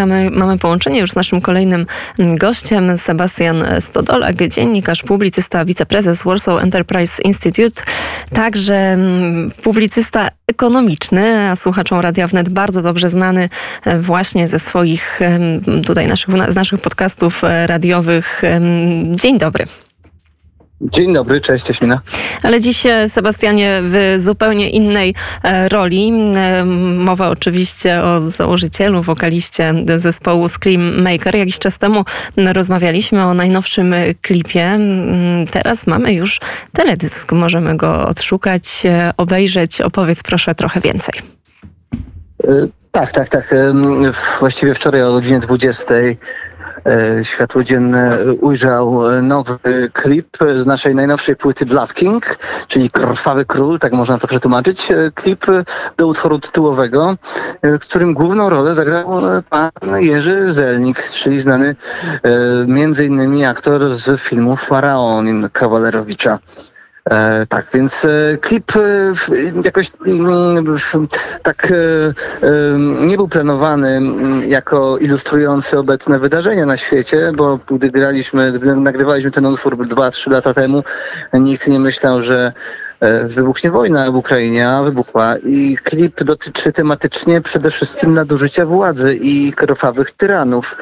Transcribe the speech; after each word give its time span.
Mamy, 0.00 0.30
mamy 0.30 0.58
połączenie 0.58 1.00
już 1.00 1.10
z 1.10 1.16
naszym 1.16 1.40
kolejnym 1.40 1.86
gościem, 2.18 2.98
Sebastian 2.98 3.64
Stodolak, 3.80 4.48
dziennikarz, 4.48 5.02
publicysta, 5.02 5.64
wiceprezes 5.64 6.22
Warsaw 6.22 6.62
Enterprise 6.62 7.22
Institute, 7.22 7.82
także 8.34 8.74
mm, 8.74 9.50
publicysta 9.62 10.28
ekonomiczny, 10.46 11.50
a 11.50 11.56
słuchaczom 11.56 12.00
Radia 12.00 12.28
Wnet 12.28 12.48
bardzo 12.48 12.82
dobrze 12.82 13.10
znany 13.10 13.48
e, 13.84 14.00
właśnie 14.00 14.48
ze 14.48 14.58
swoich 14.58 15.20
tutaj 15.86 16.06
naszych, 16.06 16.50
z 16.50 16.54
naszych 16.54 16.80
podcastów 16.80 17.44
e, 17.44 17.66
radiowych. 17.66 18.42
Dzień 19.10 19.38
dobry. 19.38 19.66
Dzień 20.80 21.12
dobry, 21.12 21.40
cześć 21.40 21.68
Jaśmina. 21.68 22.00
Ale 22.42 22.60
dziś, 22.60 22.86
e, 22.86 23.08
Sebastianie, 23.08 23.80
w 23.84 24.16
zupełnie 24.18 24.70
innej 24.70 25.14
e, 25.42 25.68
roli. 25.68 26.12
E, 26.36 26.64
mowa 26.94 27.28
oczywiście 27.28 28.02
o 28.02 28.22
założycielu, 28.22 29.02
wokaliście 29.02 29.74
zespołu 29.96 30.48
Scream 30.48 31.02
Maker. 31.02 31.36
Jakiś 31.36 31.58
czas 31.58 31.78
temu 31.78 32.04
rozmawialiśmy 32.36 33.24
o 33.24 33.34
najnowszym 33.34 33.94
klipie. 34.22 34.78
Teraz 35.50 35.86
mamy 35.86 36.12
już 36.12 36.40
teledysk. 36.72 37.32
Możemy 37.32 37.76
go 37.76 38.06
odszukać, 38.06 38.82
obejrzeć. 39.16 39.80
Opowiedz 39.80 40.22
proszę 40.22 40.54
trochę 40.54 40.80
więcej. 40.80 41.39
Tak, 42.90 43.12
tak, 43.12 43.28
tak. 43.28 43.54
Właściwie 44.40 44.74
wczoraj 44.74 45.02
o 45.02 45.12
godzinie 45.12 45.38
20 45.38 45.94
E, 46.84 47.24
światło 47.24 47.64
dzienne 47.64 48.18
ujrzał 48.40 49.02
nowy 49.22 49.58
klip 49.92 50.36
z 50.54 50.66
naszej 50.66 50.94
najnowszej 50.94 51.36
płyty 51.36 51.66
Blood 51.66 51.94
King, 51.94 52.38
czyli 52.68 52.90
Krwawy 52.90 53.44
Król, 53.44 53.78
tak 53.78 53.92
można 53.92 54.18
to 54.18 54.26
przetłumaczyć. 54.26 54.90
E, 54.90 55.10
klip 55.14 55.46
do 55.96 56.06
utworu 56.06 56.38
tytułowego, 56.38 57.16
e, 57.62 57.78
w 57.78 57.80
którym 57.80 58.14
główną 58.14 58.50
rolę 58.50 58.74
zagrał 58.74 59.20
pan 59.50 59.70
Jerzy 59.98 60.52
Zelnik, 60.52 61.02
czyli 61.02 61.40
znany 61.40 61.76
między 62.66 63.06
innymi 63.06 63.44
aktor 63.44 63.90
z 63.90 64.20
filmu 64.20 64.56
Faraonin 64.56 65.48
Kawalerowicza. 65.52 66.38
E, 67.04 67.46
tak, 67.46 67.66
więc 67.74 68.04
e, 68.04 68.38
klip 68.40 68.76
e, 68.76 69.12
jakoś 69.64 69.90
mm, 70.06 70.76
tak 71.42 71.72
nie 73.00 73.16
był 73.16 73.28
planowany 73.28 73.88
mm, 73.88 74.50
jako 74.50 74.98
ilustrujący 74.98 75.78
obecne 75.78 76.18
wydarzenia 76.18 76.66
na 76.66 76.76
świecie, 76.76 77.32
bo 77.36 77.58
gdy 77.70 77.90
graliśmy, 77.90 78.52
gdy 78.52 78.76
nagrywaliśmy 78.76 79.30
ten 79.30 79.46
utwór 79.46 79.76
2-3 79.76 80.30
lata 80.30 80.54
temu, 80.54 80.84
nikt 81.32 81.68
nie 81.68 81.80
myślał, 81.80 82.22
że 82.22 82.52
wybuchnie 83.24 83.70
wojna 83.70 84.10
w 84.10 84.16
Ukrainie, 84.16 84.68
a 84.68 84.82
wybuchła. 84.82 85.36
I 85.38 85.76
klip 85.84 86.24
dotyczy 86.24 86.72
tematycznie 86.72 87.40
przede 87.40 87.70
wszystkim 87.70 88.14
nadużycia 88.14 88.66
władzy 88.66 89.14
i 89.14 89.52
krwawych 89.52 90.10
tyranów. 90.10 90.76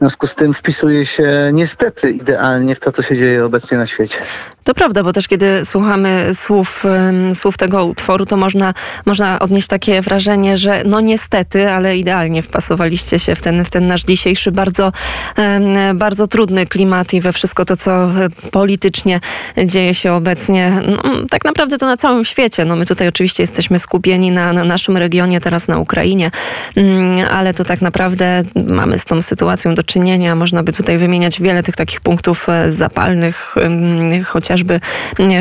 W 0.00 0.02
związku 0.02 0.26
z 0.26 0.34
tym 0.34 0.54
wpisuje 0.54 1.04
się 1.04 1.50
niestety 1.52 2.10
idealnie 2.10 2.74
w 2.74 2.80
to, 2.80 2.92
co 2.92 3.02
się 3.02 3.16
dzieje 3.16 3.44
obecnie 3.44 3.78
na 3.78 3.86
świecie. 3.86 4.18
To 4.64 4.74
prawda, 4.74 5.02
bo 5.02 5.12
też 5.12 5.28
kiedy 5.28 5.64
słuchamy 5.64 6.34
słów, 6.34 6.84
słów 7.34 7.58
tego 7.58 7.84
utworu, 7.84 8.26
to 8.26 8.36
można, 8.36 8.74
można 9.06 9.38
odnieść 9.38 9.66
takie 9.66 10.02
wrażenie, 10.02 10.58
że 10.58 10.82
no 10.84 11.00
niestety, 11.00 11.70
ale 11.70 11.96
idealnie 11.96 12.42
wpasowaliście 12.42 13.18
się 13.18 13.34
w 13.34 13.42
ten, 13.42 13.64
w 13.64 13.70
ten 13.70 13.86
nasz 13.86 14.04
dzisiejszy 14.04 14.52
bardzo, 14.52 14.92
bardzo 15.94 16.26
trudny 16.26 16.66
klimat 16.66 17.14
i 17.14 17.20
we 17.20 17.32
wszystko 17.32 17.64
to, 17.64 17.76
co 17.76 18.10
politycznie 18.50 19.20
dzieje 19.64 19.94
się 19.94 20.12
obecnie. 20.12 20.72
No, 20.86 21.02
tak 21.30 21.44
naprawdę 21.44 21.78
to 21.78 21.86
na 21.86 21.96
całym 21.96 22.24
świecie. 22.24 22.64
No 22.64 22.76
my 22.76 22.86
tutaj 22.86 23.08
oczywiście 23.08 23.42
jesteśmy 23.42 23.78
skupieni 23.78 24.30
na, 24.30 24.52
na 24.52 24.64
naszym 24.64 24.96
regionie, 24.96 25.40
teraz 25.40 25.68
na 25.68 25.78
Ukrainie, 25.78 26.30
mm, 26.76 27.28
ale 27.30 27.54
to 27.54 27.64
tak 27.64 27.82
naprawdę 27.82 28.42
mamy 28.66 28.98
z 28.98 29.04
tą 29.04 29.22
sytuacją 29.22 29.74
do 29.74 29.82
czynienia. 29.92 30.36
Można 30.36 30.62
by 30.62 30.72
tutaj 30.72 30.98
wymieniać 30.98 31.40
wiele 31.40 31.62
tych 31.62 31.76
takich 31.76 32.00
punktów 32.00 32.48
e, 32.48 32.72
zapalnych, 32.72 33.54
chociaż 34.24 34.60
chociażby, 34.60 34.80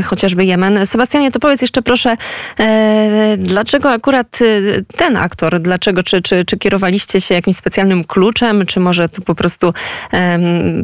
chociażby 0.04 0.46
Jemen. 0.46 0.88
Sebastianie, 0.88 1.32
to 1.32 1.40
powiedz 1.40 1.62
jeszcze 1.62 1.82
proszę, 1.82 2.16
e, 2.60 3.36
dlaczego 3.38 3.92
akurat 3.92 4.40
e, 4.42 4.82
ten 4.98 5.18
aktor, 5.18 5.60
dlaczego, 5.60 6.04
czy, 6.04 6.22
czy, 6.22 6.46
czy 6.46 6.58
kierowaliście 6.58 7.22
się 7.22 7.36
jakimś 7.36 7.58
specjalnym 7.58 8.04
kluczem, 8.04 8.66
czy 8.66 8.80
może 8.80 9.10
tu 9.10 9.22
po 9.22 9.36
prostu 9.36 9.74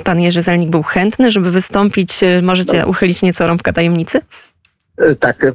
pan 0.03 0.19
Jerzy 0.19 0.41
Zelnik 0.41 0.69
był 0.69 0.84
chętny, 0.84 1.31
żeby 1.31 1.51
wystąpić? 1.51 2.19
Możecie 2.41 2.85
uchylić 2.85 3.22
nieco 3.22 3.47
rąbka 3.47 3.73
tajemnicy? 3.73 4.22
E, 4.97 5.16
tak, 5.16 5.45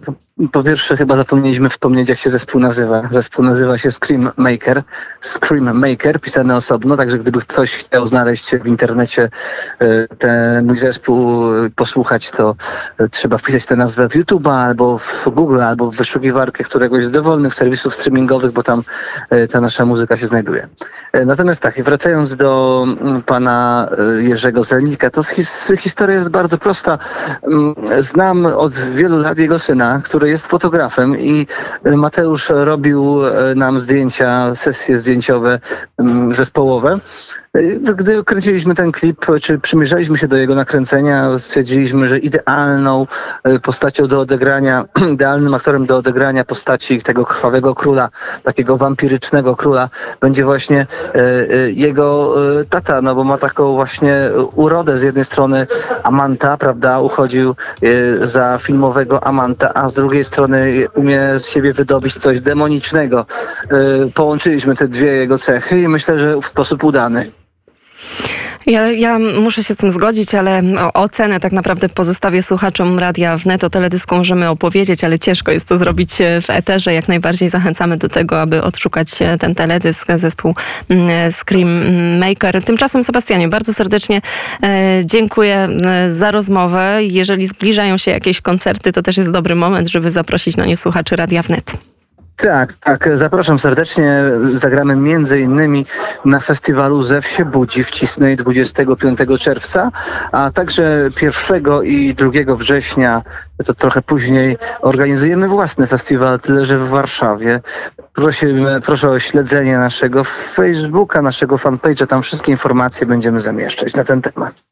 po 0.48 0.62
pierwsze, 0.62 0.96
chyba 0.96 1.16
zapomnieliśmy 1.16 1.68
wspomnieć, 1.68 2.08
jak 2.08 2.18
się 2.18 2.30
zespół 2.30 2.60
nazywa. 2.60 3.08
Zespół 3.12 3.44
nazywa 3.44 3.78
się 3.78 3.90
Scream 3.90 4.30
Maker. 4.36 4.82
Scream 5.20 5.78
Maker, 5.78 6.20
pisany 6.20 6.56
osobno, 6.56 6.96
także 6.96 7.18
gdyby 7.18 7.40
ktoś 7.40 7.74
chciał 7.74 8.06
znaleźć 8.06 8.56
w 8.56 8.66
internecie 8.66 9.28
e, 9.78 10.08
ten 10.08 10.66
mój 10.66 10.76
zespół, 10.76 11.44
e, 11.54 11.70
posłuchać, 11.70 12.30
to 12.30 12.54
e, 12.98 13.08
trzeba 13.08 13.38
wpisać 13.38 13.66
tę 13.66 13.76
nazwę 13.76 14.08
w 14.08 14.14
YouTube 14.14 14.46
albo 14.46 14.98
w 14.98 15.28
Google, 15.28 15.60
albo 15.60 15.90
w 15.90 15.96
wyszukiwarkę 15.96 16.64
któregoś 16.64 17.04
z 17.04 17.10
dowolnych 17.10 17.54
serwisów 17.54 17.94
streamingowych, 17.94 18.52
bo 18.52 18.62
tam 18.62 18.82
ta 19.50 19.60
nasza 19.60 19.84
muzyka 19.84 20.16
się 20.16 20.26
znajduje. 20.26 20.68
Natomiast 21.26 21.60
tak, 21.60 21.82
wracając 21.82 22.36
do 22.36 22.84
mm, 23.00 23.22
pana 23.22 23.88
Jerzego 24.18 24.64
Zelnika, 24.64 25.10
to 25.10 25.22
his, 25.22 25.72
historia 25.78 26.16
jest 26.16 26.28
bardzo 26.28 26.58
prosta. 26.58 26.98
Mm, 27.42 27.74
znam 27.98 28.46
od 28.46 28.74
wielu 28.74 29.18
lat 29.18 29.38
jego 29.38 29.58
syna, 29.58 30.00
który 30.04 30.29
jest 30.30 30.46
fotografem 30.46 31.18
i 31.18 31.46
Mateusz 31.84 32.48
robił 32.48 33.26
e, 33.26 33.54
nam 33.54 33.80
zdjęcia, 33.80 34.54
sesje 34.54 34.96
zdjęciowe 34.98 35.60
mm, 35.98 36.32
zespołowe. 36.32 36.98
E, 37.54 37.94
gdy 37.94 38.24
kręciliśmy 38.24 38.74
ten 38.74 38.92
klip, 38.92 39.26
czy 39.42 39.58
przymierzaliśmy 39.58 40.18
się 40.18 40.28
do 40.28 40.36
jego 40.36 40.54
nakręcenia, 40.54 41.38
stwierdziliśmy, 41.38 42.08
że 42.08 42.18
idealną 42.18 43.06
e, 43.44 43.58
postacią 43.58 44.06
do 44.06 44.20
odegrania, 44.20 44.84
idealnym 45.12 45.54
aktorem 45.54 45.86
do 45.86 45.96
odegrania 45.96 46.44
postaci 46.44 47.02
tego 47.02 47.24
krwawego 47.24 47.74
króla, 47.74 48.08
takiego 48.44 48.76
wampirycznego 48.76 49.56
króla, 49.56 49.88
będzie 50.20 50.44
właśnie 50.44 50.86
jego 51.66 52.34
tata, 52.70 53.02
no 53.02 53.14
bo 53.14 53.24
ma 53.24 53.38
taką 53.38 53.72
właśnie 53.72 54.14
urodę 54.54 54.98
z 54.98 55.02
jednej 55.02 55.24
strony 55.24 55.66
Amanta, 56.02 56.56
prawda, 56.56 57.00
uchodził 57.00 57.54
za 58.20 58.58
filmowego 58.58 59.24
Amanta, 59.24 59.74
a 59.74 59.88
z 59.88 59.94
drugiej 59.94 60.24
strony 60.24 60.86
umie 60.94 61.20
z 61.38 61.46
siebie 61.46 61.72
wydobyć 61.72 62.18
coś 62.18 62.40
demonicznego. 62.40 63.26
Y, 64.06 64.10
połączyliśmy 64.14 64.76
te 64.76 64.88
dwie 64.88 65.12
jego 65.12 65.38
cechy 65.38 65.80
i 65.80 65.88
myślę, 65.88 66.18
że 66.18 66.40
w 66.40 66.46
sposób 66.46 66.84
udany. 66.84 67.39
Ja, 68.70 68.90
ja 68.90 69.18
muszę 69.18 69.64
się 69.64 69.74
z 69.74 69.76
tym 69.76 69.90
zgodzić, 69.90 70.34
ale 70.34 70.62
ocenę 70.94 71.40
tak 71.40 71.52
naprawdę 71.52 71.88
pozostawię 71.88 72.42
słuchaczom 72.42 72.98
Radia 72.98 73.36
Wnet. 73.36 73.64
O 73.64 73.70
teledysku 73.70 74.16
możemy 74.16 74.48
opowiedzieć, 74.48 75.04
ale 75.04 75.18
ciężko 75.18 75.52
jest 75.52 75.68
to 75.68 75.76
zrobić 75.76 76.20
e, 76.20 76.40
w 76.40 76.50
eterze. 76.50 76.94
Jak 76.94 77.08
najbardziej 77.08 77.48
zachęcamy 77.48 77.96
do 77.96 78.08
tego, 78.08 78.40
aby 78.40 78.62
odszukać 78.62 79.22
e, 79.22 79.38
ten 79.38 79.54
teledysk, 79.54 80.08
zespół 80.16 80.54
mm, 80.88 81.32
Scream 81.32 81.68
Maker. 82.18 82.64
Tymczasem 82.64 83.04
Sebastianie, 83.04 83.48
bardzo 83.48 83.74
serdecznie 83.74 84.20
e, 84.62 85.02
dziękuję 85.04 85.68
za 86.12 86.30
rozmowę. 86.30 86.98
Jeżeli 87.02 87.46
zbliżają 87.46 87.96
się 87.98 88.10
jakieś 88.10 88.40
koncerty, 88.40 88.92
to 88.92 89.02
też 89.02 89.16
jest 89.16 89.32
dobry 89.32 89.54
moment, 89.54 89.88
żeby 89.88 90.10
zaprosić 90.10 90.56
na 90.56 90.66
nie 90.66 90.76
słuchaczy 90.76 91.16
Radia 91.16 91.42
Wnet. 91.42 91.89
Tak, 92.42 92.72
tak. 92.72 93.08
Zapraszam 93.14 93.58
serdecznie. 93.58 94.22
Zagramy 94.54 94.96
między 94.96 95.40
innymi 95.40 95.86
na 96.24 96.40
festiwalu 96.40 97.02
Zew 97.02 97.26
się 97.26 97.44
budzi 97.44 97.84
w 97.84 97.90
Cisnej 97.90 98.36
25 98.36 99.18
czerwca, 99.40 99.90
a 100.32 100.50
także 100.50 101.10
1 101.22 101.84
i 101.84 102.14
2 102.14 102.54
września, 102.54 103.22
to 103.66 103.74
trochę 103.74 104.02
później, 104.02 104.56
organizujemy 104.80 105.48
własny 105.48 105.86
festiwal, 105.86 106.40
tyle 106.40 106.64
że 106.64 106.78
w 106.78 106.88
Warszawie. 106.88 107.60
Prosimy, 108.14 108.80
proszę 108.80 109.08
o 109.08 109.18
śledzenie 109.18 109.78
naszego 109.78 110.24
Facebooka, 110.24 111.22
naszego 111.22 111.56
fanpage'a. 111.56 112.06
Tam 112.06 112.22
wszystkie 112.22 112.52
informacje 112.52 113.06
będziemy 113.06 113.40
zamieszczać 113.40 113.94
na 113.94 114.04
ten 114.04 114.22
temat. 114.22 114.62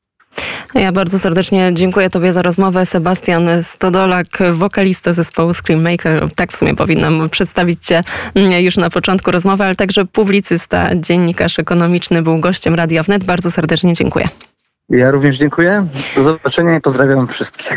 Ja 0.74 0.92
bardzo 0.92 1.18
serdecznie 1.18 1.70
dziękuję 1.72 2.10
Tobie 2.10 2.32
za 2.32 2.42
rozmowę. 2.42 2.86
Sebastian 2.86 3.48
Stodolak, 3.62 4.26
wokalista 4.52 5.12
zespołu 5.12 5.54
Screammaker. 5.54 6.30
Tak 6.34 6.52
w 6.52 6.56
sumie 6.56 6.74
powinnam 6.74 7.30
przedstawić 7.30 7.86
Cię 7.86 8.02
już 8.60 8.76
na 8.76 8.90
początku 8.90 9.30
rozmowy, 9.30 9.64
ale 9.64 9.74
także 9.74 10.04
publicysta, 10.04 10.90
dziennikarz 10.96 11.58
ekonomiczny 11.58 12.22
był 12.22 12.40
gościem 12.40 12.74
Radia 12.74 13.02
Wnet. 13.02 13.24
Bardzo 13.24 13.50
serdecznie 13.50 13.92
dziękuję. 13.94 14.28
Ja 14.90 15.10
również 15.10 15.38
dziękuję. 15.38 15.86
Do 16.16 16.22
zobaczenia 16.22 16.76
i 16.76 16.80
pozdrawiam 16.80 17.28
wszystkich. 17.28 17.76